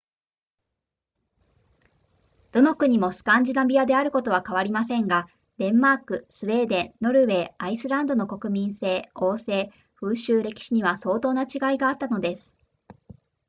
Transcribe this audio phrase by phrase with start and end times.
[2.51, 5.27] どの国もスカンジナビアであることは変わりませんが
[5.59, 9.69] デンマークスウェーデンノルウェーアイスランドの国民性王制
[9.99, 12.51] 風習歴史には相当な違いがあったのです